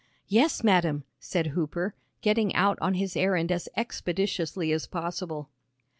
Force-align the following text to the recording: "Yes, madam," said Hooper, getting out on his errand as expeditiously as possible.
"Yes, 0.27 0.63
madam," 0.63 1.03
said 1.19 1.45
Hooper, 1.53 1.93
getting 2.21 2.55
out 2.55 2.79
on 2.81 2.95
his 2.95 3.15
errand 3.15 3.51
as 3.51 3.69
expeditiously 3.77 4.71
as 4.71 4.87
possible. 4.87 5.51